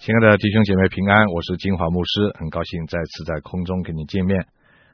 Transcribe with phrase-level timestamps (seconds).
[0.00, 4.46] 亲爱的弟兄姐妹平安，我是金华牧师，很高兴再次在空中跟你见面。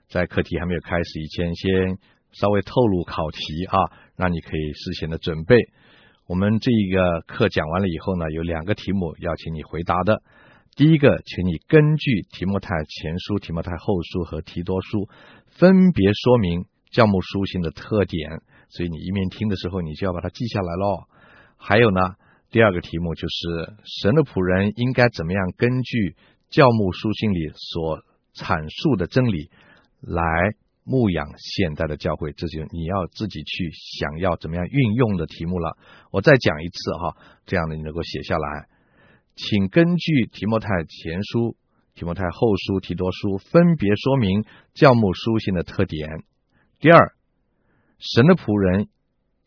[0.09, 1.97] 在课题还没有开始以前，先
[2.33, 3.79] 稍微透露考题啊，
[4.17, 5.55] 让你可以事先的准备。
[6.27, 10.25] 我们这一个课讲完了以后呢，有两个题目要请你回答的。
[10.75, 15.09] 第一个，请你根据提摩太前书、提摩太后书和提多书
[15.51, 21.05] 分别说明教牧书信的特点，所以你一面听的时候，你就要把它记下来喽。
[21.57, 22.01] 还有呢。
[22.57, 26.17] 第二个题目就是神的仆人应该怎么样根据
[26.49, 29.51] 教牧书信里所阐述的真理
[30.01, 30.23] 来
[30.83, 35.77] 牧养现代的教会，这就你要自己去想要怎么样运用的题目了。
[36.11, 38.69] 我再讲一次哈，这样的你能够写下来，
[39.35, 41.57] 请根据提摩太前书、
[41.95, 46.09] 提摩太后书、提多书分别说明教牧书信的特点。
[46.81, 47.13] 第二，
[47.99, 48.89] 神的仆人。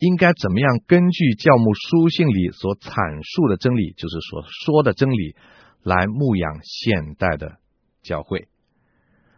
[0.00, 5.36] 应该怎么样根据教牧书信里所阐述的真理，就是所说的真理，
[5.82, 7.58] 来牧养现代的
[8.02, 8.48] 教会？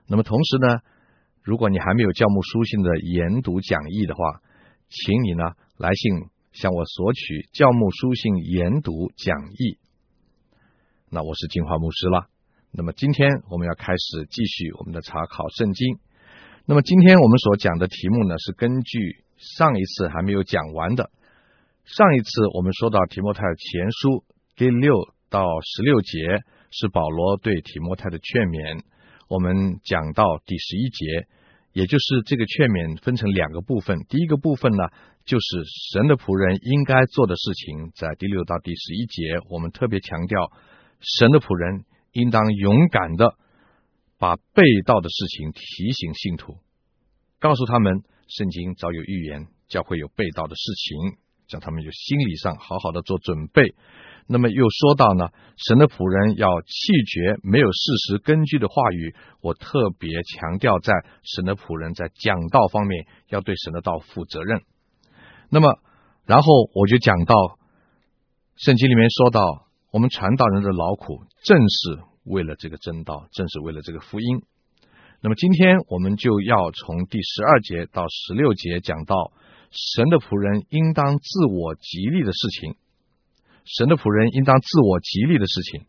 [0.06, 0.78] 那么同时呢，
[1.42, 4.40] 如果你还没有教牧书信的研读讲义的话，
[4.88, 5.42] 请你呢
[5.78, 9.78] 来信向我索取教牧书信研读讲义。
[11.10, 12.28] 那我是金华牧师了。
[12.70, 15.98] 那么今天我们要开始继续我们的查考圣经。
[16.66, 19.21] 那么今天我们所讲的题目呢，是根据。
[19.42, 21.10] 上一次还没有讲完的，
[21.84, 24.94] 上一次我们说到提摩太前书第六
[25.28, 26.18] 到十六节
[26.70, 28.84] 是保罗对提摩太的劝勉，
[29.28, 31.26] 我们讲到第十一节，
[31.72, 34.84] 也就是这个劝勉分成两个部分，第一个部分呢，
[35.24, 35.44] 就是
[35.92, 40.52] 神的仆人应该做的事情，在第六到第十一节，我们特别强调
[41.00, 43.34] 神的仆人应当勇敢的
[44.18, 46.58] 把被盗的事情提醒信徒，
[47.40, 48.04] 告诉他们。
[48.34, 53.74] 圣经早有预言，教会有背道的事情，叫他们有心理上好好的做准备。
[54.26, 59.14] 那么又说到呢，神的仆人要弃绝没有事实根据的话语。
[59.42, 64.62] 我特别强调，在神的仆人在讲道方面要对神的道负责任。
[65.50, 65.78] 那么，
[66.24, 67.34] 然后我就讲到，
[68.56, 74.42] 圣经里面说到，我们传道人的劳苦，正是为了这个真道，正是为了这个福音。
[75.24, 79.32] 那么今天我们就要从第十二节到十六节讲到
[79.70, 82.74] 神的仆人应当自我激励的事情。
[83.64, 85.86] 神的仆人应当自我激励的事情。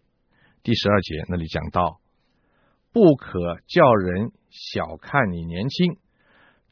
[0.61, 1.99] 第十二节那里讲到，
[2.91, 5.97] 不可叫人小看你年轻，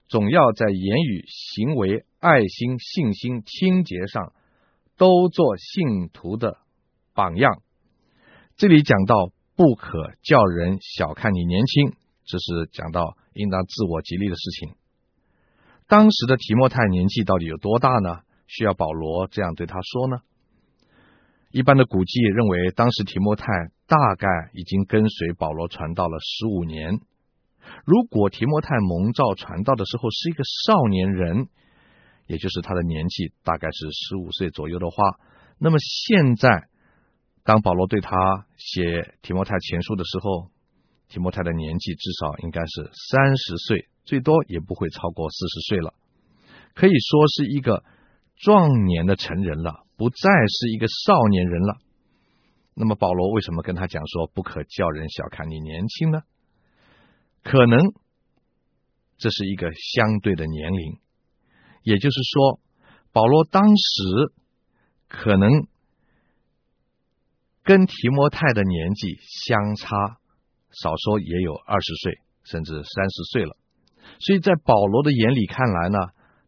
[0.07, 4.33] 总要在言语、行为、爱心、信心、清洁上
[4.97, 6.59] 都做信徒的
[7.15, 7.63] 榜样。
[8.55, 11.95] 这里讲到，不可叫人小看你年轻。
[12.25, 14.75] 这是讲到应当自我激励的事情。
[15.87, 18.21] 当时的提摩太年纪到底有多大呢？
[18.47, 20.17] 需要保罗这样对他说呢？
[21.51, 23.45] 一般的古迹认为，当时提摩太
[23.87, 26.99] 大概已经跟随保罗传道了十五年。
[27.85, 31.47] 如果提摩太蒙召传道的时候是一个少年人，
[32.25, 35.19] 也就是他的年纪大概是十五岁左右的话，
[35.57, 36.67] 那么现在
[37.43, 40.49] 当保罗对他写提摩太前书的时候，
[41.11, 45.93] 提摩太的年纪至少应该是三十岁，最多也不会超过四十岁了，
[46.73, 47.83] 可以说是一个
[48.37, 50.15] 壮年的成人了，不再
[50.47, 51.79] 是一个少年人了。
[52.75, 56.21] 那么保罗为什么跟他讲说不可叫人小看你年轻呢？
[57.43, 57.93] 可能
[59.17, 60.97] 这是一个相对的年龄，
[61.83, 62.61] 也就是说，
[63.11, 64.33] 保罗当时
[65.09, 65.67] 可能
[67.63, 70.20] 跟提摩太的年纪相差。
[70.71, 73.57] 少说也有二十岁，甚至三十岁了。
[74.19, 75.97] 所以在保罗的眼里看来呢，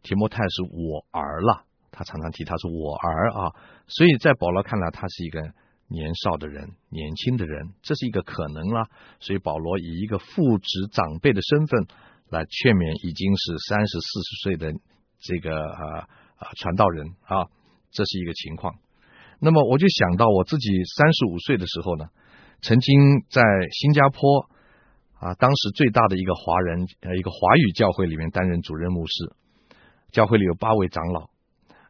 [0.02, 1.66] 提摩太是我儿了。
[1.92, 3.52] 他常常提他是我儿啊。
[3.88, 5.42] 所以在保罗看来，他是一个
[5.88, 8.88] 年少的人，年轻的人，这是一个可能了。
[9.20, 11.86] 所以保罗以一个父职长辈的身份
[12.30, 14.74] 来劝勉已经是三十四十岁的
[15.20, 16.08] 这个啊
[16.38, 17.46] 啊传道人啊，
[17.92, 18.74] 这是一个情况。
[19.40, 22.06] 那么我就想到我自己三十五岁的时候呢。
[22.64, 23.44] 曾经在
[23.74, 24.48] 新加坡
[25.20, 29.36] 啊，当时最大的一个华人呃一个华语教会里面担任主任牧师，
[30.12, 31.30] 教会里有八位长老。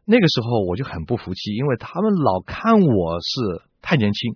[0.04, 4.34] 那个时候我就很不服气，因为他们老看我是太年轻，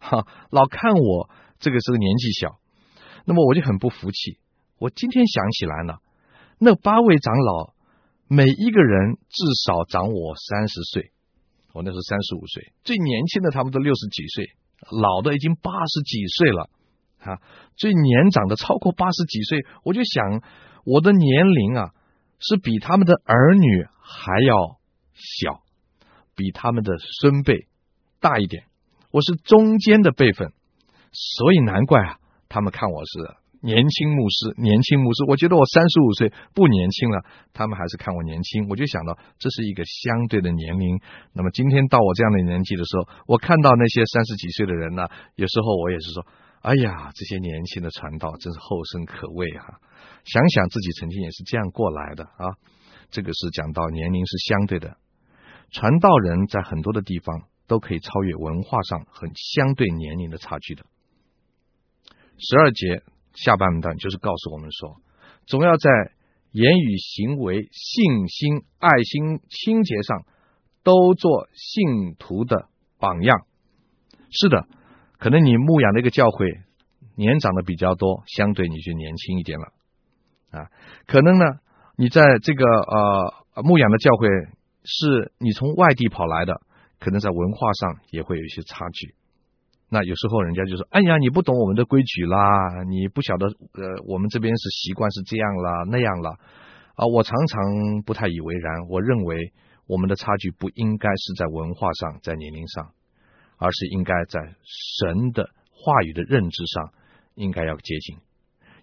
[0.00, 1.30] 哈，老看我
[1.60, 2.58] 这个是个年纪小，
[3.24, 4.38] 那么我就很不服气。
[4.80, 6.00] 我今天想起来了，
[6.58, 7.74] 那八位长老
[8.26, 11.12] 每一个人至少长我三十岁，
[11.72, 14.50] 我那时候三十五岁，最年轻的他们都六十几岁。
[14.90, 16.70] 老的已经八十几岁了，
[17.20, 17.38] 啊，
[17.76, 20.42] 最年长的超过八十几岁，我就想
[20.84, 21.90] 我的年龄啊，
[22.38, 24.78] 是比他们的儿女还要
[25.14, 25.62] 小，
[26.34, 27.66] 比他们的孙辈
[28.20, 28.64] 大一点。
[29.10, 30.52] 我是中间的辈分，
[31.12, 32.18] 所以难怪啊，
[32.48, 35.24] 他们看我是年轻牧师，年轻牧师。
[35.26, 38.66] 我觉得我三十五岁不年轻了，他们还是看我年轻。
[38.68, 41.00] 我就想到这是一个相对的年龄。
[41.32, 46.26] 那么今天到我这样的年纪的时候，我看到那些三十几岁的人呢，有时候我也是说，
[46.62, 49.78] 哎呀，这些年轻的传道真是后生可畏、啊！
[50.24, 52.56] 想想自己曾经也是这样过来的啊。
[53.10, 54.96] 这个是讲到年龄是相对的，
[55.70, 57.44] 传道人在很多的地方。
[57.70, 60.84] 都可以超越文化上很相对年龄的差距的。
[62.36, 63.04] 十二节
[63.42, 65.00] 下半段就是告诉我们说，
[65.46, 65.90] 总要在
[66.52, 70.24] 言语、行为、信心、爱心、清洁上
[70.82, 73.46] 都做信徒的榜样。
[74.30, 74.66] 是的，
[75.18, 76.46] 可能你牧养的一个教会
[77.16, 79.72] 年长的比较多，相对你就年轻一点了
[80.50, 80.70] 啊。
[81.06, 81.44] 可能呢，
[81.96, 84.28] 你在这个呃牧养的教会
[84.84, 86.60] 是你从外地跑来的。
[87.02, 89.14] 可能在文化上也会有一些差距，
[89.92, 92.38] 那有时候人家就说：“哎呀，你不懂我们的规矩啦，
[92.88, 96.38] 你不晓得呃，我们这边是习惯是这样啦那样啦。”
[96.94, 98.86] 啊，我常常不太以为然。
[98.88, 99.52] 我认为
[99.88, 102.92] 我们的差距不应该是在文化上，在年龄上，
[103.58, 104.40] 而是应该在
[105.02, 106.92] 神的话语的认知上
[107.34, 108.16] 应该要接近。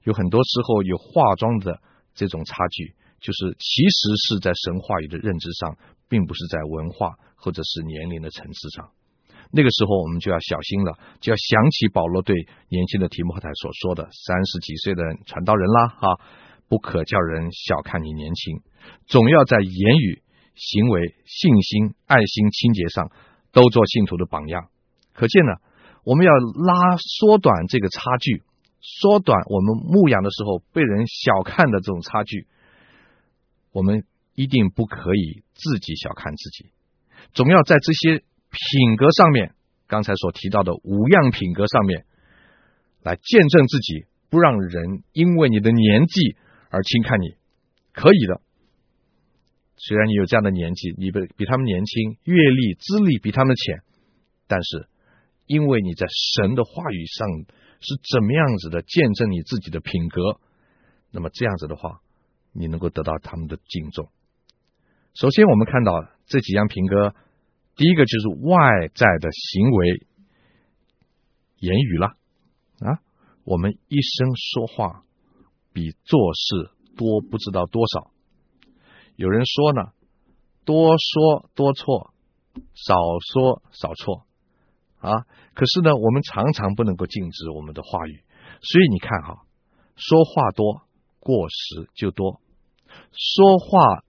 [0.03, 1.79] 有很多时候有化妆的
[2.13, 5.77] 这种差距，就是其实是在神话语的认知上，
[6.09, 7.17] 并不是在文化。
[7.39, 8.89] 或者是年龄的层次上，
[9.51, 12.35] 那个时候我们就要小心了，就要想起保罗对
[12.69, 16.19] 年轻的提摩太所说的：“三十几岁的人传道人啦，哈，
[16.67, 18.61] 不可叫人小看你年轻，
[19.05, 20.21] 总要在言语、
[20.55, 23.11] 行为、信心、爱心、清洁上
[23.51, 24.67] 都做信徒的榜样。”
[25.13, 25.53] 可见呢，
[26.03, 28.43] 我们要拉缩短这个差距，
[28.81, 32.47] 缩短我们牧养的时候被人小看的这种差距。
[33.71, 34.05] 我们
[34.35, 36.69] 一定不可以自己小看自己。
[37.33, 38.23] 总要在这些
[38.57, 39.53] 品格上面，
[39.87, 42.05] 刚才所提到的五样品格上面，
[43.03, 46.35] 来见证自己，不让人因为你的年纪
[46.69, 47.35] 而轻看你，
[47.93, 48.41] 可以的。
[49.77, 53.81] 虽然你有这样的年纪，你比比他们年轻，阅历资历比他们浅，
[54.47, 54.87] 但是
[55.45, 57.27] 因为你在神的话语上
[57.79, 60.39] 是怎么样子的见证你自己的品格，
[61.11, 62.01] 那么这样子的话，
[62.53, 64.09] 你能够得到他们的敬重。
[65.13, 65.93] 首先，我们看到
[66.25, 67.13] 这几样品格，
[67.77, 70.07] 第一个就是外在的行为、
[71.59, 72.07] 言语了
[72.79, 72.99] 啊。
[73.43, 75.03] 我们一生说话
[75.71, 78.11] 比做事多不知道多少。
[79.15, 79.93] 有人说呢，
[80.65, 82.13] 多说多错，
[82.73, 82.95] 少
[83.31, 84.25] 说少错
[84.97, 85.25] 啊。
[85.53, 88.23] 可是呢，我们常常不能够禁止我们的话语，
[88.61, 89.45] 所以你看哈，
[89.95, 90.81] 说话多，
[91.19, 92.41] 过失就多，
[93.11, 94.03] 说话。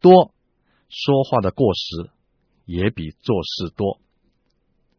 [0.00, 0.32] 多
[0.88, 2.10] 说话的过失
[2.68, 3.98] 也比做事多，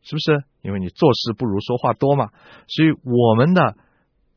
[0.01, 0.43] 是不是？
[0.63, 2.31] 因为你做事不如说话多嘛。
[2.67, 3.77] 所以我们的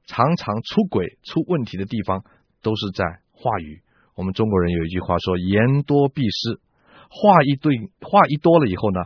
[0.05, 2.25] 常常出轨、出问题的地方，
[2.61, 3.81] 都是在话语。
[4.14, 6.61] 我们中国人有一句话说：“言多必失。”
[7.08, 9.00] 话一对，话一多了以后呢，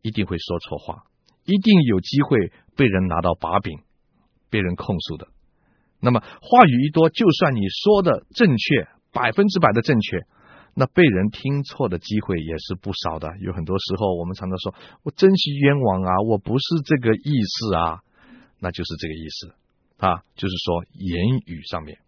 [0.00, 1.04] 一定会说错话，
[1.44, 3.80] 一定有机会被人拿到把柄，
[4.48, 5.28] 被人控诉的。
[6.00, 10.26] 那么话语一多，就算你说的正确，百分之百的正确。
[10.78, 14.74] 那被人听错的机会也是不少的，有很多时候我们常常说
[15.04, 18.00] ：“我真是冤枉啊，我不是这个意思啊。”
[18.60, 19.54] 那就是这个意思
[19.96, 21.98] 啊，就是说言语上面，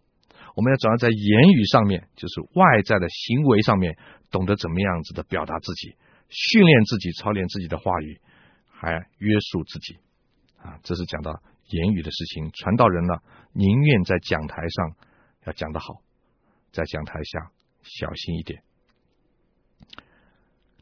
[0.55, 3.97] 我们要主要在言语上面，就是外在的行为上面，
[4.29, 5.95] 懂得怎么样子的表达自己，
[6.29, 8.21] 训练自己，操练自己的话语，
[8.69, 9.97] 还约束自己
[10.57, 10.77] 啊。
[10.83, 12.51] 这是讲到言语的事情。
[12.53, 13.15] 传道人呢，
[13.53, 14.95] 宁愿在讲台上
[15.47, 16.01] 要讲得好，
[16.71, 17.51] 在讲台下。
[17.89, 18.61] 小心一点。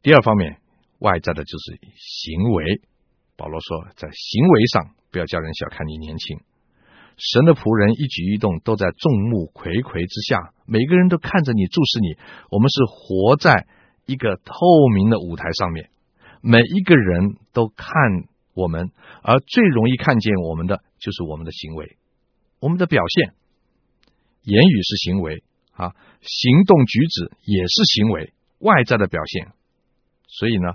[0.04, 0.60] 第二方面，
[1.00, 2.82] 外在的就是行为。
[3.36, 6.40] 保罗说，在行为上不要叫人小看你年轻。
[7.18, 12.16] 神的仆人一举一动都在众目睽睽之下，每个人都看着你，注视你。
[12.52, 13.68] 我们是活在
[14.06, 14.54] 一个透
[14.94, 15.90] 明的舞台上面，
[16.42, 17.90] 每一个人都看
[18.54, 21.98] 我们，而最容易看见我们的就是我们的行为，
[22.60, 23.34] 我们的表现。
[24.44, 25.44] 言语是行为。
[25.78, 29.54] 啊，行动举止也是行为，外在的表现。
[30.28, 30.74] 所以呢，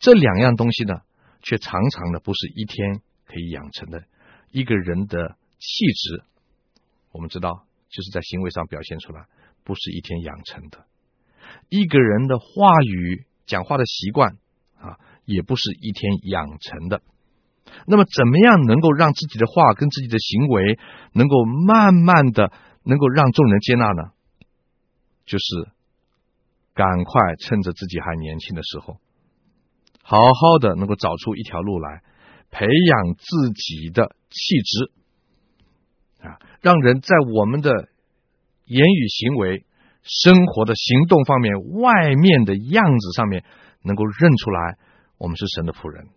[0.00, 1.02] 这两样东西呢，
[1.40, 4.02] 却常常的不是一天可以养成的。
[4.50, 6.24] 一个人的气质，
[7.12, 9.26] 我们知道，就是在行为上表现出来，
[9.62, 10.84] 不是一天养成的。
[11.68, 14.36] 一个人的话语、讲话的习惯
[14.80, 17.02] 啊，也不是一天养成的。
[17.86, 20.78] 那么，怎么样能够让自己的话跟自己的行为，
[21.12, 24.10] 能够慢慢的能够让众人接纳呢？
[25.24, 25.44] 就是
[26.74, 28.98] 赶快趁着自己还年轻的时候，
[30.02, 32.02] 好好的能够找出一条路来，
[32.50, 37.88] 培养自己的气质啊，让人在我们的
[38.66, 39.64] 言语行为、
[40.02, 43.44] 生活的行动方面、外面的样子上面，
[43.82, 44.78] 能够认出来
[45.18, 46.08] 我们是神的仆人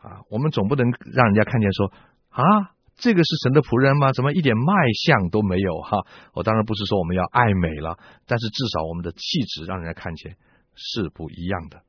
[0.00, 0.22] 啊。
[0.30, 1.92] 我们总不能让人家看见说
[2.30, 2.77] 啊。
[2.98, 4.12] 这个是神的仆人吗？
[4.12, 4.74] 怎么一点卖
[5.06, 5.80] 相都没有？
[5.82, 6.02] 哈，
[6.34, 10.34] 我当然不是说我们要爱美了，但是至少我们的气质让人家看见
[10.74, 11.82] 是不一样的，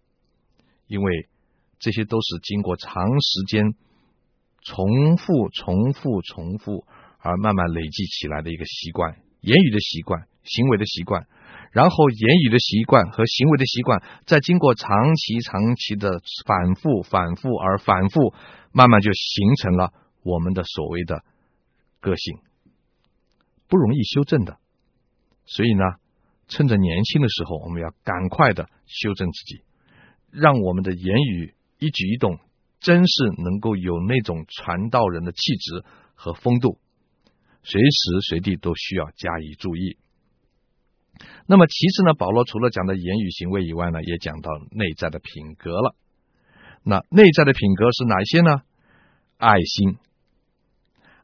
[0.86, 1.28] 因为
[1.80, 3.74] 这些都是经过长时间
[4.62, 6.86] 重复、重复、重复
[7.18, 11.26] 而慢慢累积起来的一个习惯，言语的习惯、行为的习惯，
[11.72, 18.32] 然后言语的习惯和行为的习惯，再经过长期、长期的反复、反复而反复，
[18.72, 19.92] 慢慢就形成了。
[20.24, 21.24] 我们的所谓的
[22.00, 22.40] 个性
[23.68, 24.58] 不容易修正的，
[25.46, 25.84] 所以呢，
[26.48, 29.62] 趁着年轻的时候，我们要赶快的修正自己，
[30.32, 32.40] 让我们的言语一举一动
[32.80, 35.84] 真是能够有那种传道人的气质
[36.16, 36.80] 和风度，
[37.62, 39.98] 随时随地都需要加以注意。
[41.46, 45.96] 那么，其实呢，保罗除了讲的言语行为以外呢，也讲到内在的品格了。
[46.82, 48.62] 那内在的品格是哪一些呢？
[49.38, 49.98] 爱心。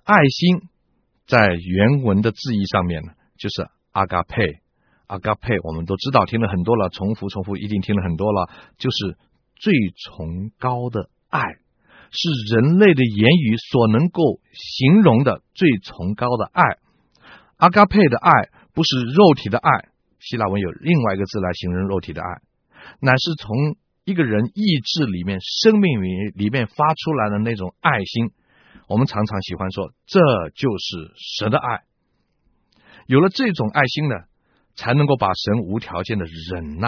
[0.06, 0.70] 爱心
[1.26, 4.60] 在原文的字义上面呢，就是阿嘎佩，
[5.08, 8.48] 阿嘎佩，我们都知道，听了很多了，重复重复，一定听了很多了，
[8.78, 9.18] 就是
[9.56, 9.74] 最
[10.06, 11.42] 崇高的爱，
[12.12, 16.62] 是人类的言语所能够形容的最崇高的爱。
[17.58, 18.30] 阿嘎佩的爱
[18.76, 22.42] 不是肉体的爱，希腊文有另外一个字来形容肉体的爱，
[23.00, 28.30] 乃是从一个人意志里面、生命里里面发出来的那种爱心。
[28.88, 30.20] 我们常常喜欢说，这
[30.54, 31.84] 就是神的爱。
[33.08, 34.16] 有了这种爱心呢，
[34.76, 36.88] 才能够把神无条件的忍耐、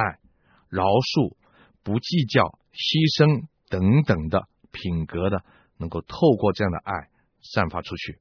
[0.70, 1.36] 饶恕、
[1.84, 5.44] 不计较、牺牲等等的品格的，
[5.78, 7.10] 能够透过这样的爱
[7.42, 8.20] 散发出去。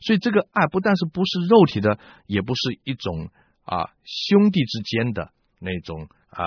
[0.00, 3.30] 所以，这个爱不但是不是肉体的，也不是一种
[3.62, 6.44] 啊兄弟之间的那种啊，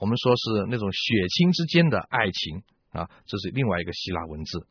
[0.00, 4.66] 我们说是那种血亲之间的爱情啊，这是另外一个希腊文字。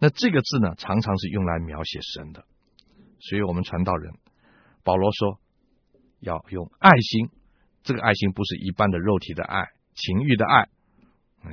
[0.00, 2.44] 那这个字呢，常常是用来描写神的，
[3.20, 4.12] 所以我们传道人
[4.82, 5.40] 保罗说
[6.20, 7.30] 要用爱心，
[7.82, 10.68] 这个爱心不是一般的肉体的爱、情欲的爱，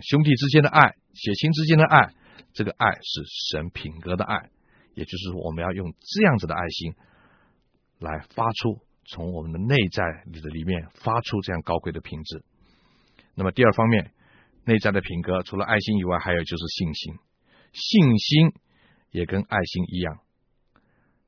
[0.02, 2.14] 兄弟之间的爱、血亲之间的爱，
[2.54, 4.50] 这个爱是神品格的爱，
[4.96, 6.94] 也就是说，我们要用这样子的爱心
[8.00, 12.44] 来发出从我们的内在里的里面发出这样高贵的品质。
[13.36, 14.12] 那么第二方面，
[14.66, 17.16] 内在的品格除了爱心以外，还有就是信心。
[17.72, 18.54] 信心
[19.12, 20.20] 也跟爱心一样。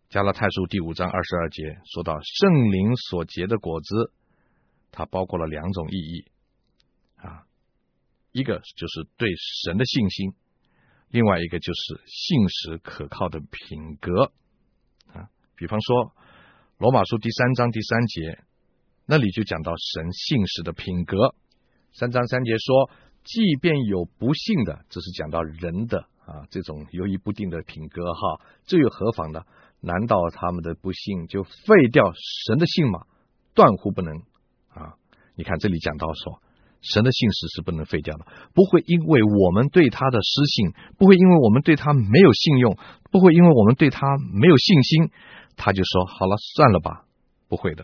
[0.10, 4.12] 加拉太书第五章二十二节说到圣灵所结的果子，
[4.92, 6.26] 它包括了两种意义
[7.16, 7.48] 啊，
[8.32, 9.30] 一个就是对
[9.64, 10.34] 神的信心，
[11.10, 14.32] 另外一个就是信实可靠的品格
[15.14, 15.30] 啊。
[15.56, 16.14] 比方说
[16.78, 18.44] 罗马书第三章第三节，
[19.06, 21.34] 那里就讲到神信实的品格。
[21.94, 22.92] 三章三节说，
[23.24, 26.08] 即便有不信的，这是讲到人的。
[26.26, 29.42] 啊，这种犹豫不定的品格，哈，这又何妨呢？
[29.82, 32.14] 难道他们的不信就废掉
[32.48, 33.02] 神的信吗？
[33.54, 34.16] 断乎不能
[34.74, 34.96] 啊！
[35.36, 36.42] 你看这里讲到说，
[36.80, 42.78] 神的信实是不能废掉的，不会因为我们对他的失信，不会因为我们对他没有信用，
[43.12, 45.12] 不会因为我们对他没有信心，
[45.58, 47.04] 他就说好了，算了吧，
[47.50, 47.84] 不会的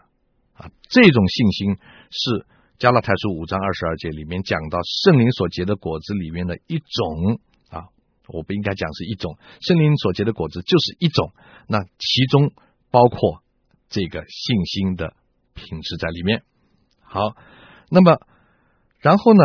[0.53, 0.71] 啊！
[0.87, 1.77] 这种信心
[2.09, 2.45] 是
[2.77, 7.41] 加拉太书五章二十二节里面讲到圣灵所结的果子里面的一种。
[8.29, 11.33] 我不应该讲是一种圣灵所结的果子，就是一种。
[11.67, 12.51] 那其中
[12.91, 13.43] 包括
[13.89, 15.15] 这个信心的
[15.53, 16.43] 品质在里面。
[17.01, 17.35] 好，
[17.89, 18.19] 那么
[18.99, 19.43] 然后呢？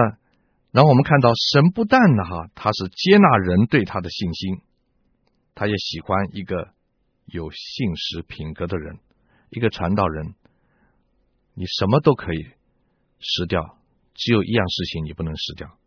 [0.70, 4.60] 然后我们看到神不但呢哈，他是接纳人对他的信心，
[5.54, 6.72] 他也喜欢一个
[7.26, 8.98] 有信实品格的人，
[9.50, 10.34] 一个传道人。
[11.54, 12.48] 你什么都可以
[13.20, 13.78] 失掉，
[14.14, 15.78] 只有一样事情你不能失掉，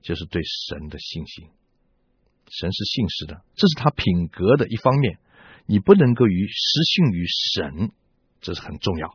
[0.00, 1.48] 就是对神的信心。
[2.50, 5.18] 神是信实的，这是他品格的一方面。
[5.66, 7.92] 你不能够于失信于神，
[8.40, 9.14] 这是很重要。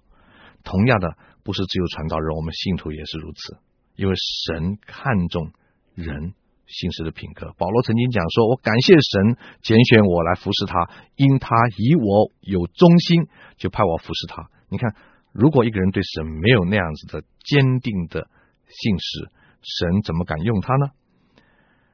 [0.64, 3.58] 同样的，不是只有传道人，我们信徒也是如此。
[3.96, 5.52] 因为神看重
[5.94, 6.34] 人
[6.66, 7.54] 信实的品格。
[7.58, 14.96] 保罗曾经讲说：“我感谢神拣选我来服侍他，因他以我有忠心，就派我服侍他。”你看，
[15.34, 18.30] 如果一个人对神没有那样子的坚定的
[18.68, 19.30] 信实，
[19.62, 20.88] 神怎么敢用他呢？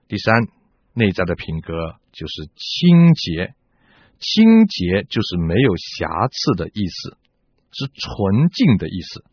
[0.08, 0.48] 第三。
[0.94, 1.74] 内在的品格
[2.12, 3.56] 就是清洁，
[4.20, 7.18] 清洁就是没有瑕疵的意思，
[7.72, 9.26] 是纯净的意思。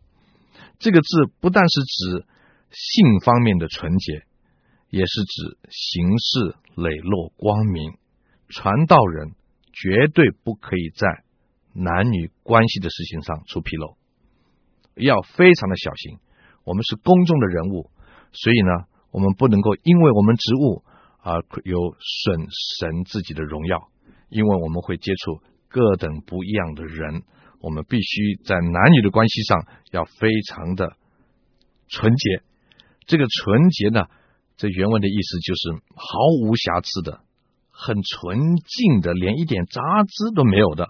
[0.79, 2.27] 这个字不但是指
[2.71, 4.25] 性方面的纯洁，
[4.89, 7.93] 也是指行事磊落光明。
[8.49, 9.35] 传道人
[9.73, 11.23] 绝对不可以在
[11.73, 13.97] 男女关系的事情上出纰漏，
[14.95, 16.19] 要非常的小心。
[16.65, 17.91] 我们是公众的人物，
[18.33, 20.83] 所以呢，我们不能够因为我们职务
[21.23, 22.49] 而有损
[22.79, 23.89] 神自己的荣耀，
[24.29, 27.23] 因为我们会接触各等不一样的人，
[27.61, 30.97] 我们必须在男女的关系上要非常的
[31.89, 32.43] 纯洁。
[33.07, 34.07] 这个纯洁呢，
[34.57, 36.07] 这原文的意思就是毫
[36.43, 37.21] 无瑕疵的，
[37.71, 40.89] 很纯净的，连一点杂质都没有的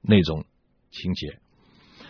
[0.00, 0.44] 那种
[0.90, 1.38] 清洁。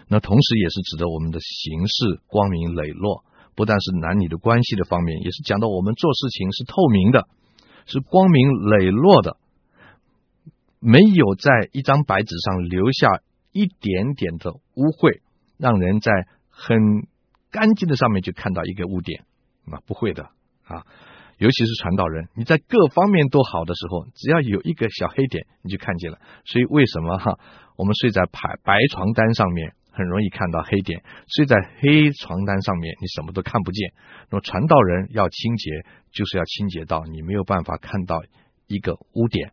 [0.06, 7.28] 那同时也是指的我们的行事光明磊落，不但是男女的关系的方面，也是讲到我们做事情是透明的，
[7.88, 9.37] 是光明磊落的，
[10.78, 15.21] 没有在一张白纸上留下一点点的污秽，
[15.57, 16.12] 让人在
[16.49, 17.09] 很
[17.50, 19.25] 干净的上面就看到一个污点，
[19.73, 20.30] 啊不会的
[20.64, 20.87] 啊。
[21.38, 26.18] 尤其是传道人，你在各方面都好的时候，只要有一个小黑点，你就看见了。
[26.45, 27.38] 所以为什么哈，
[27.76, 29.73] 我们睡在白白床单上面？
[29.99, 33.93] 很容易看到黑点，睡在黑床单上面，你什么都看不见。
[34.31, 38.23] 那么传道人要清洁，就是要清洁到你没有办法看到
[38.69, 39.50] 一个污点。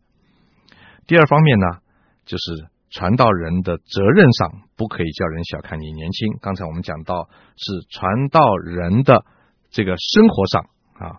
[1.08, 1.66] 第二方面呢，
[2.24, 6.38] 就是传道人的责任上不可以叫人小看你年轻。
[6.40, 9.26] 刚才我们讲到是传道人的
[9.70, 10.62] 这个生活上
[10.94, 11.18] 啊，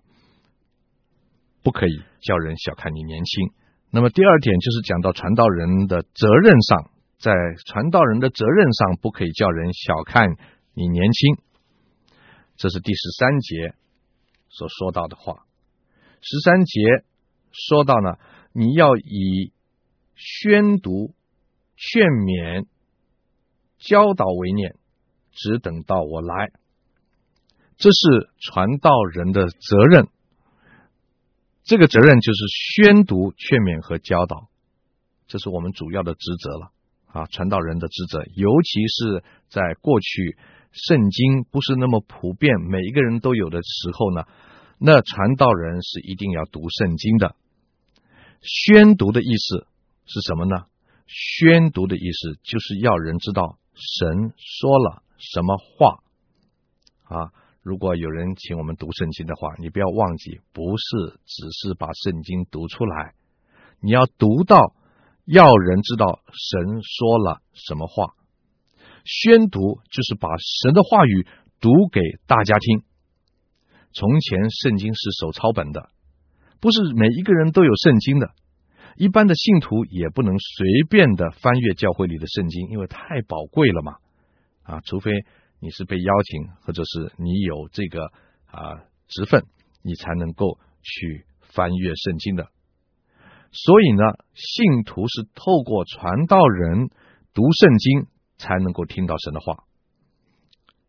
[1.63, 3.51] 不可以叫人小看你年轻。
[3.91, 6.91] 那么第二点就是讲到传道人的责任上。
[7.19, 7.33] 在
[7.65, 10.38] 传道人的责任上，不可以叫人小看
[10.74, 11.38] 你年轻。
[12.55, 13.75] 这是第十三节
[14.50, 15.45] 所说到的话。
[16.21, 16.81] 十三节
[17.51, 18.17] 说到呢，
[18.53, 19.51] 你要以
[20.15, 21.13] 宣读、
[21.75, 22.65] 劝勉、
[23.77, 24.75] 教导为念，
[25.31, 26.51] 只等到我来。
[27.77, 30.07] 这是传道人的责任。
[31.63, 34.50] 这个责任就是宣读、劝勉和教导，
[35.27, 36.71] 这是我们主要的职责了。
[37.17, 40.38] 啊，传道人的职责，尤其是在过去
[40.71, 44.25] 圣经不是那么普遍，每一个人都有的时候呢，
[44.77, 47.36] 那传道人是一定要读圣经的。
[48.41, 49.65] 宣读的意思
[50.06, 50.65] 是什么呢？
[51.08, 56.03] 宣读的意思就是要人知道神说了什么话。
[57.06, 57.32] 啊，
[57.63, 63.15] 如果有人请我们读圣经的话，你不要忘记，不是只是把圣经读出来，
[63.82, 64.75] 你要读到。
[65.27, 68.15] 要人知道神说了什么话，
[69.03, 69.59] 宣读
[69.91, 71.27] 就是把神的话语
[71.59, 72.83] 读给大家听。
[73.91, 75.89] 从前圣经是手抄本的，
[76.61, 78.31] 不是每一个人都有圣经的，
[78.95, 83.97] 一般的信徒也不能随便的翻阅教会里的圣经，因为太宝贵了嘛。
[84.63, 85.11] 啊，除非
[85.59, 88.05] 你是被邀请，或者是你有这个
[88.45, 89.43] 啊职分，
[89.81, 92.47] 你才能够去翻阅圣经的。
[93.51, 96.89] 所以呢，信徒是透过传道人
[97.33, 98.07] 读圣经
[98.38, 99.63] 才能够听到神的话。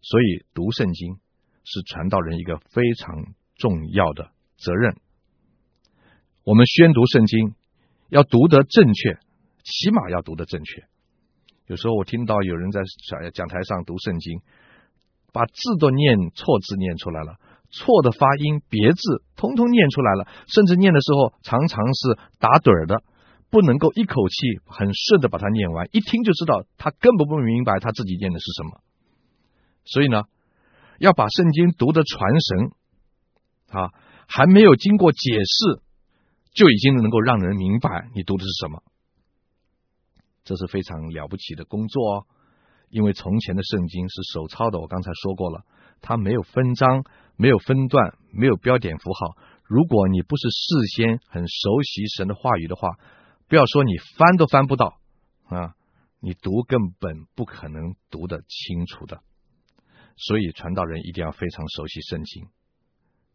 [0.00, 1.18] 所以读圣经
[1.64, 4.96] 是传道人一个非常重要的责任。
[6.44, 7.54] 我们宣读圣经
[8.08, 9.18] 要读得正确，
[9.64, 10.84] 起码要读得正确。
[11.66, 14.40] 有时候我听到有人在讲讲台上读圣经，
[15.32, 17.38] 把字都念错字念出来了。
[17.70, 20.26] 错的发音、别字，通通念出来了。
[20.46, 23.02] 甚至念的时候，常常是打盹儿的，
[23.50, 25.88] 不能够一口气很顺的把它念完。
[25.92, 28.80] 一听就知道他根本不明白他自己念的是什么。
[29.84, 30.24] 所以呢，
[30.98, 32.72] 要把圣经读得传神
[33.70, 33.90] 啊，
[34.26, 35.82] 还没有经过解释，
[36.54, 38.82] 就已经能够让人明白你读的是什么。
[40.44, 42.26] 这是非常了不起的工作哦，
[42.88, 45.64] 因为从前的圣经是手抄的，我刚才说过了，
[46.00, 47.04] 它没有分章。
[47.38, 49.38] 没有分段，没有标点符号。
[49.64, 52.98] 如果你不是事先很熟悉神的话语的话，
[53.48, 54.98] 不要说你翻都翻不到
[55.46, 55.74] 啊！
[56.20, 59.22] 你读根本不可能读得清楚的。
[60.16, 62.48] 所以传道人一定要非常熟悉圣经，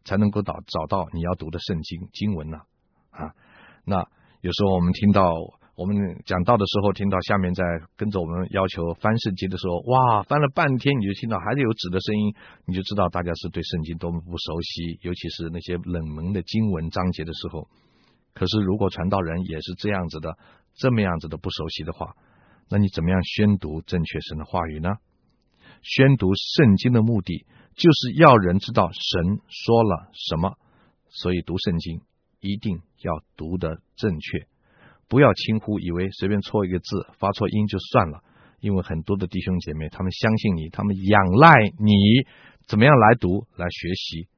[0.04, 2.58] 才能够找找到你要读的圣经经文呢，
[3.10, 3.34] 啊！
[3.84, 4.08] 那
[4.42, 5.34] 有时候我们听到。
[5.76, 7.64] 我们讲道的时候，听到下面在
[7.96, 12.34] 跟着我们要求翻圣经的时候，哇，翻了半天，你就听到还是有纸的声音，
[12.66, 17.68] 你就知道大家是对圣经多么不熟悉，尤其是那些冷门的经文章节的时候。
[18.34, 20.38] 可是，如果传道人也是这样子的，
[20.74, 22.14] 这么样子的不熟悉的话，
[22.68, 24.90] 那你怎么样宣读正确神的话语呢？
[25.82, 30.56] 宣读圣经的目的就是要人知道神说了什么，
[31.08, 32.00] 所以读圣经
[32.38, 34.46] 一定要读得正确。
[35.08, 38.22] 不要轻忽，以为随便错一个字、发错音就算了。
[38.60, 41.92] 因为很多的弟兄姐妹，他们相信你，他们仰赖你
[42.66, 44.28] 怎么样来读、来学习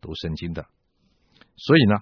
[0.00, 0.66] 读圣经的。
[1.56, 1.96] 所以呢，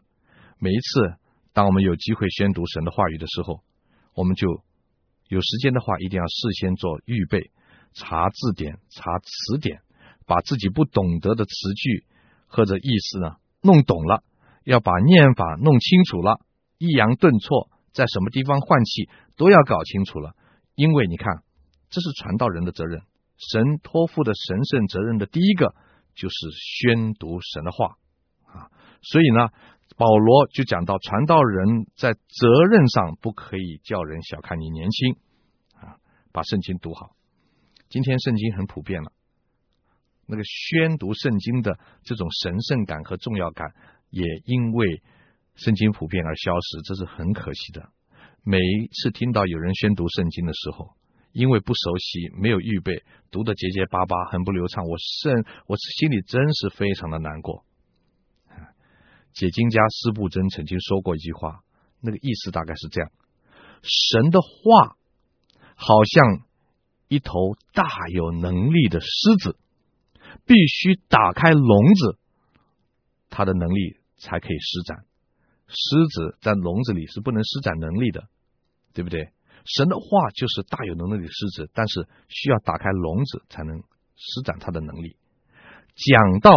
[0.59, 1.15] 每一次
[1.55, 3.63] 当我们有机会宣读神的话语的时候，
[4.15, 4.63] 我们就
[5.29, 7.51] 有时间的话，一定要事先做预备，
[7.95, 9.81] 查字典、查词典，
[10.27, 12.05] 把自己不懂得的词句
[12.47, 14.23] 或者意思呢弄懂了，
[14.65, 16.41] 要把念法弄清楚了，
[16.77, 20.35] 抑扬顿挫，在什么地方换气都要搞清楚了。
[20.75, 21.43] 因为你看，
[21.91, 23.03] 这是传道人的责任，
[23.37, 25.75] 神托付的神圣责任的第一个
[26.15, 27.97] 就是宣读神的话
[28.47, 28.71] 啊。
[29.03, 29.49] 所以呢，
[29.97, 35.17] 保罗就讲到，传道人在责任上不可以叫人小看你年轻
[35.75, 35.97] 啊，
[36.33, 37.11] 把圣经读好。
[37.89, 39.13] 今天圣经很普遍了，
[40.27, 43.75] 那个宣读圣经的这种神圣感和重要感，
[44.11, 45.03] 也因为
[45.55, 47.91] 圣经普遍而消失，这是很可惜的。
[48.43, 50.95] 每一次听到有人宣读圣经的时候，
[51.33, 57.65] 因为不熟悉，没有预备，读得结结巴巴，很不流畅，我甚我心里真是非常的难过。
[59.33, 61.61] 解经家司布真曾经说过一句话，
[62.01, 63.11] 那个意思大概是这样：
[63.83, 64.97] 神的话
[65.77, 66.47] 好像
[67.09, 67.33] 一头
[67.73, 69.09] 大有能力的狮
[69.41, 69.57] 子，
[70.47, 72.19] 必须打开笼子，
[73.29, 75.05] 它的能力才可以施展。
[75.71, 78.29] 狮子在笼子里是不能施展能力的，
[78.93, 79.33] 对不对？
[79.65, 83.79] 神的话就是大有能力的狮子，但是需要打开笼子才能
[84.17, 85.17] 施展它的能力。
[85.95, 86.51] 讲道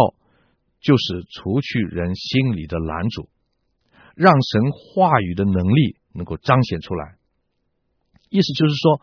[0.80, 3.28] 就是除去人心里的拦阻，
[4.16, 7.16] 让神话语的能力能够彰显出来。
[8.30, 9.00] 意思就是说，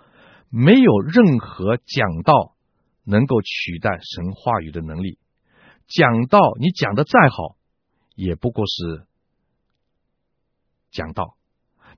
[0.49, 2.55] 没有任何讲道
[3.05, 5.19] 能够取代神话语的能力。
[5.87, 7.55] 讲道你讲的再好，
[8.15, 9.05] 也不过是。
[10.91, 11.35] 讲道，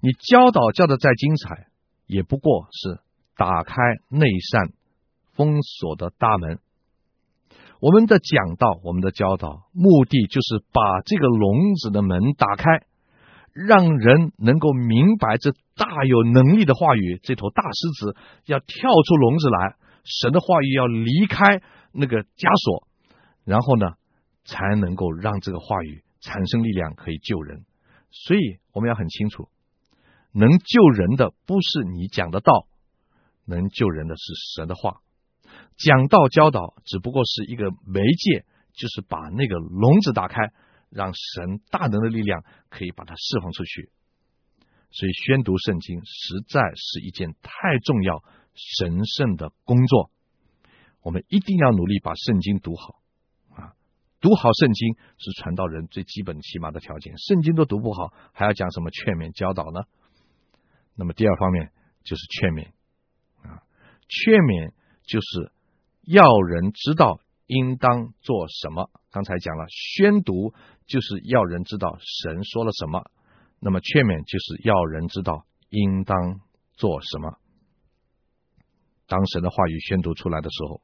[0.01, 1.67] 你教导教的再精彩，
[2.05, 2.99] 也不过是
[3.35, 3.75] 打开
[4.09, 4.71] 内扇
[5.33, 6.59] 封锁的大门。
[7.79, 12.85] 我们的讲道，我们的教导，目的就是把这个笼子的门打开，
[13.51, 17.19] 让人能够明白这大有能力的话语。
[17.23, 19.75] 这头大狮子要跳出笼子来，
[20.05, 22.87] 神的话语要离开那个枷锁，
[23.43, 23.95] 然后呢，
[24.45, 27.65] 才能够让这个话语产生力量，可以救人。
[28.15, 29.49] 所以我们要很清楚，
[30.31, 32.67] 能救人的不是你讲的道，
[33.45, 34.23] 能救人的是
[34.55, 35.01] 神的话。
[35.77, 40.53] 讲道教导只不过是一个媒介，就是把那个笼子打开，
[40.89, 43.89] 让神大能的力量可以把它释放出去。
[44.91, 48.23] 所以宣读圣经实在是一件太重要、
[48.53, 50.11] 神圣的工作，
[51.01, 53.02] 我们一定要努力把圣经读好。
[54.23, 59.81] 读好圣经是传道人最基本起码的条件，圣经都读不好，还要讲什么劝勉教导呢？
[60.95, 61.73] 那么第二方面
[62.05, 62.69] 就是劝勉
[63.41, 63.67] 啊，
[64.07, 64.71] 劝勉
[65.03, 65.51] 就是
[66.03, 68.89] 要人知道应当做什么。
[69.11, 70.53] 刚才讲了，宣读
[70.87, 73.11] 就是要人知道神说了什么，
[73.59, 76.39] 那么劝勉就是要人知道应当
[76.75, 77.39] 做什么。
[79.05, 80.81] 当神的话语宣读出来的时候，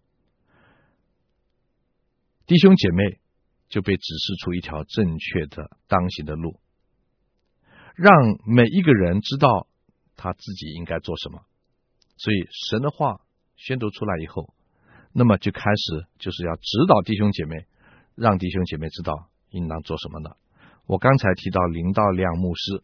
[2.45, 3.21] 弟兄姐妹。
[3.69, 6.59] 就被指示出一条正确的当行的路，
[7.95, 8.11] 让
[8.45, 9.67] 每一个人知道
[10.15, 11.43] 他自己应该做什么。
[12.17, 13.21] 所以神的话
[13.55, 14.53] 宣读出来以后，
[15.13, 17.67] 那么就开始就是要指导弟兄姐妹，
[18.15, 20.31] 让弟兄姐妹知道应当做什么呢？
[20.87, 22.83] 我刚才提到林道亮牧师，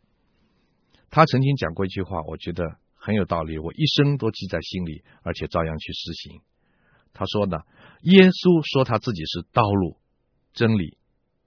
[1.09, 6.41] 他曾经讲过一句话，我觉得很有道理，我一生都记在心里，而且照样去实行。
[7.13, 7.57] 他说呢，
[8.01, 9.97] 耶稣说他自己是道路。
[10.55, 10.97] 真理、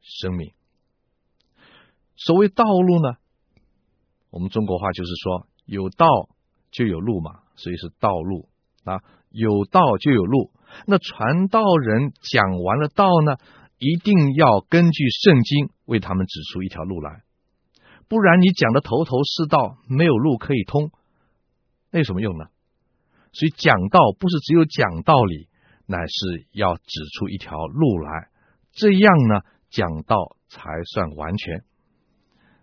[0.00, 0.52] 生命。
[2.16, 3.16] 所谓道路呢，
[4.30, 6.06] 我们中国话就是说，有道
[6.70, 8.48] 就有路嘛，所以是道路
[8.84, 9.02] 啊。
[9.30, 10.50] 有道就有路。
[10.86, 13.36] 那传道人讲完了道呢，
[13.78, 17.22] 一定要根据圣经为他们指出一条路来，
[18.08, 20.90] 不然你讲的头头是道，没有路可以通，
[21.90, 22.46] 那有什么用呢？
[23.32, 25.48] 所以讲道不是只有讲道理，
[25.84, 26.82] 乃是要指
[27.18, 28.30] 出一条路来。
[28.78, 30.62] 这样呢，讲道才
[30.94, 31.64] 算完全。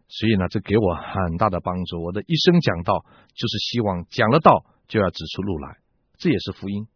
[0.08, 2.02] 所以呢，这给我很大的帮助。
[2.02, 5.78] 我的一生讲道，就是希望讲了道就要指出路来，
[6.18, 6.88] 这也是福音。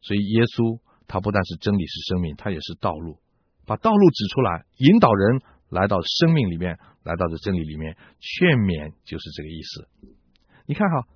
[0.00, 3.18] 所以耶稣他不但是真理是生命，他也是道路，
[3.66, 7.96] 把道路指出来，引导人来到生命里面，来到这真理里面。
[8.20, 9.88] 劝勉就是这个意思。
[10.66, 11.08] 你看哈，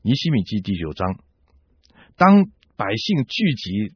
[0.00, 1.18] 尼希米记第九章，
[2.16, 3.94] 当百姓聚集。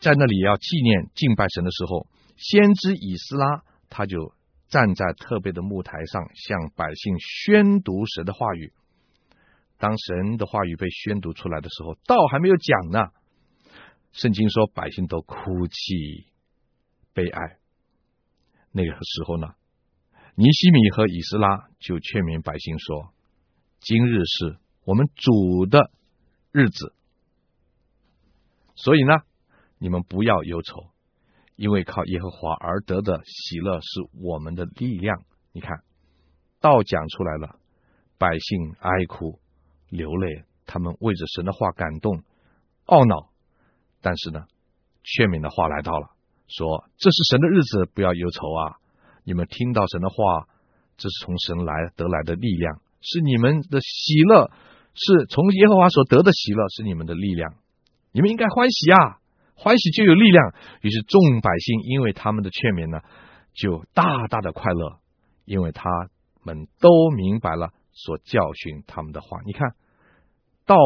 [0.00, 4.34] 在那里要纪念敬拜神的时候，先知以斯拉他就
[4.68, 8.72] 站在特别的木台上，向百姓宣读神的话语。
[9.78, 13.08] 当神的话语被宣读出来的时候，道还没有讲呢。
[14.12, 16.26] 圣经说，百姓都哭泣
[17.14, 17.58] 悲哀。
[18.72, 19.54] 那个时候呢，
[20.34, 23.14] 尼西米和以斯拉就劝勉百姓说
[23.80, 25.90] ：“今日是我们主的
[26.52, 26.94] 日子，
[28.74, 29.14] 所以呢，
[29.80, 30.90] 你们不要忧愁，
[31.56, 33.88] 因为靠耶和华而得的喜乐是
[34.22, 35.78] 我们的力量。”你看，
[36.60, 37.56] 道讲出来了，
[38.18, 39.40] 百姓哀哭
[39.88, 42.22] 流泪，他们为着神的话感动
[42.86, 43.30] 懊恼，
[44.02, 44.44] 但是呢，
[45.02, 46.10] 劝勉的话来到了。
[46.46, 48.76] 说这是神的日子，不要忧愁啊！
[49.24, 50.46] 你们听到神的话，
[50.98, 54.50] 这是从神来得来的力量，是你们的喜乐，
[54.92, 57.54] 是从耶和华所得的喜乐，是你们的力量。
[58.12, 59.19] 你们应该欢喜啊！
[59.60, 60.54] 欢喜就有力量。
[60.80, 63.02] 于是众百姓因为他们的劝勉呢，
[63.52, 64.98] 就大大的快乐，
[65.44, 65.90] 因为他
[66.42, 69.40] 们都明白了所教训他们的话。
[69.44, 69.74] 你看
[70.64, 70.76] 到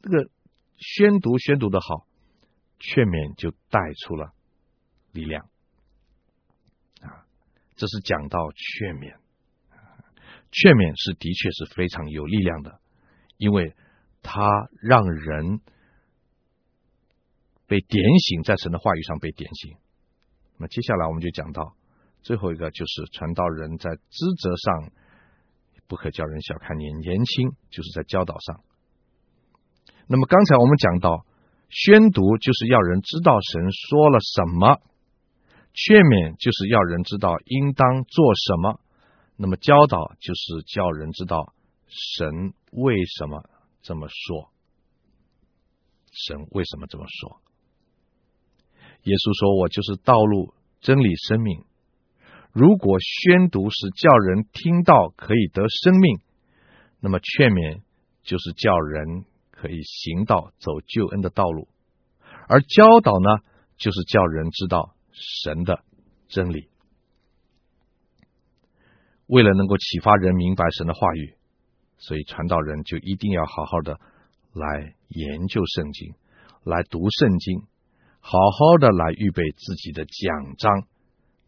[0.00, 0.30] 这个
[0.76, 2.06] 宣读宣读的好，
[2.78, 4.32] 劝勉就带出了。
[5.10, 5.46] 力量
[7.00, 7.24] 啊，
[7.74, 9.16] 这是讲到劝勉，
[10.52, 12.78] 劝勉是的确是非常有力量的，
[13.38, 13.74] 因为
[14.22, 15.60] 它让人
[17.68, 19.76] 被点醒，在神的话语上被点醒。
[20.56, 21.76] 那么接下来我们就讲到
[22.22, 24.90] 最后一个，就是传道人在职责上
[25.86, 28.60] 不可叫人小看年年轻，就是在教导上。
[30.08, 31.26] 那么刚才我们讲到
[31.68, 34.80] 宣读，就是要人知道神说了什么。
[35.74, 38.80] 劝勉就是要人知道应当做什么，
[39.36, 41.54] 那么教导就是叫人知道
[41.86, 43.48] 神为什么
[43.82, 44.50] 这么说。
[46.10, 47.40] 神为什么这么说？
[49.02, 51.64] 耶稣说：“我就是道路、真理、生命。
[52.52, 56.20] 如果宣读是叫人听到可以得生命，
[57.00, 57.82] 那么劝勉
[58.22, 61.68] 就是叫人可以行道走救恩的道路，
[62.48, 63.42] 而教导呢，
[63.76, 64.94] 就是叫人知道。”
[65.42, 65.82] 神的
[66.28, 66.68] 真理，
[69.26, 71.34] 为了能够启发人明白神的话语，
[71.96, 73.98] 所以传道人就一定要好好的
[74.52, 76.14] 来研究圣经，
[76.62, 77.62] 来读圣经，
[78.30, 80.86] 好好的来预备自己的奖章，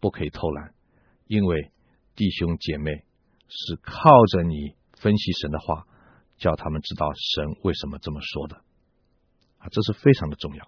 [0.01, 0.73] 不可以偷懒，
[1.27, 1.71] 因为
[2.17, 3.05] 弟兄姐妹
[3.49, 5.85] 是靠着你分析神的话，
[6.39, 8.57] 叫他们知道神为什么这么说的
[9.59, 10.65] 啊，这是非常的重要。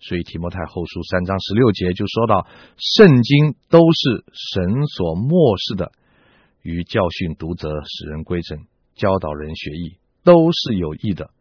[0.00, 5.92] 所以提摩太后书三章十六节就说到，圣经都是神所默示的，
[6.62, 11.33] 与教训、读者、使人归正、教导人学义，都是有益的。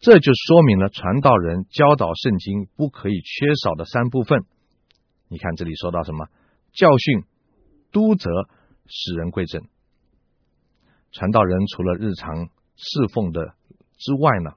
[0.00, 4.44] 这就说明了传道人教导圣经不可以缺少的三部分。
[5.28, 6.26] 你看这里说到什么？
[6.72, 7.24] 教训、
[7.92, 8.30] 督责、
[8.86, 9.62] 使人归正。
[11.12, 13.54] 传道人除了日常侍奉的
[13.96, 14.50] 之外呢，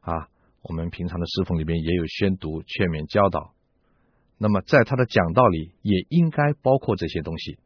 [0.00, 0.28] 啊。
[0.60, 3.54] 我们平常的侍奉里面也有宣读、劝勉、教导，
[4.36, 7.58] 那么在他的讲道里也应该包括这些东西。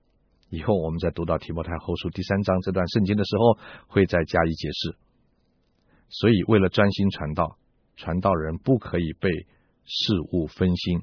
[0.51, 3.59] 以后我们在读到提摩太后书第三章这段圣经的时候，
[3.89, 4.97] 会再加以解释。
[6.13, 7.59] 所以，为了专心传道，
[7.97, 9.31] 传道人不可以被
[9.85, 11.01] 事物分心。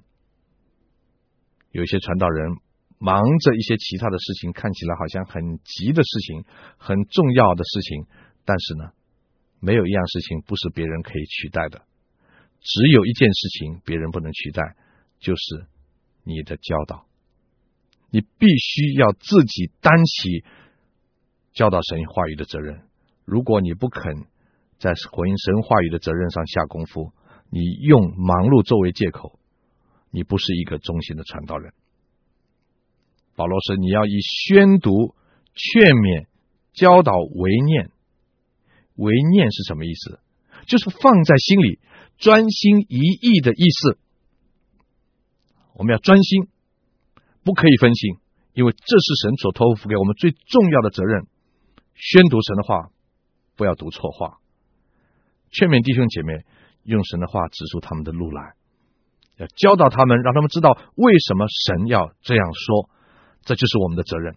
[1.72, 2.58] 有些传道人
[3.00, 6.46] 忙着一些其他的事情，看起来好像很急的事情、
[6.78, 8.06] 很重要的事情，
[8.46, 8.92] 但是呢，
[9.60, 11.82] 没有一样事情不是别人可以取代的。
[12.62, 14.76] 只有一件事情别人不能取代，
[15.20, 15.66] 就是
[16.24, 17.08] 你的教导。
[18.12, 20.44] 你必须要自己担起
[21.54, 22.82] 教导神话语的责任。
[23.26, 24.26] 如果你不肯
[24.80, 27.14] 在回应神话语的责任上下功夫，
[27.52, 29.38] 你用忙碌作为借口，
[30.10, 31.74] 你不是一个忠心的传道人。
[33.36, 35.14] 保罗说：“你要以宣读、
[35.54, 36.26] 劝勉、
[36.74, 37.92] 教导为念。
[38.96, 40.20] 为念是什么意思？
[40.66, 41.80] 就是放在心里。”
[42.20, 43.98] 专心一意的意思，
[45.74, 46.50] 我们要专心，
[47.46, 48.18] 不可以分心，
[48.52, 51.28] 因为这是神所托付给我们最重要的责任。
[51.96, 52.90] 宣读神的话，
[53.56, 54.40] 不要读错话。
[55.52, 56.46] 劝勉弟兄姐妹，
[56.84, 58.54] 用神的话指出他们的路来，
[59.38, 62.90] 要教导他们，让他们知道为什么神要这样说。
[63.42, 64.36] 这就是我们的责任。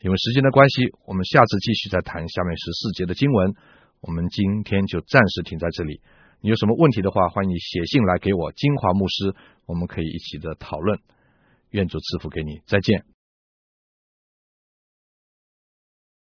[0.00, 3.54] 因为时间的关系，我们下次继续再谈下面十四节的经文。
[4.00, 6.00] 我们今天就暂时停在这里。
[6.40, 9.34] 你有什么问题的话，欢迎你写信来给我，金华牧师，
[9.66, 11.00] 我们可以一起的讨论。
[11.70, 13.17] 愿主赐福给你，再见。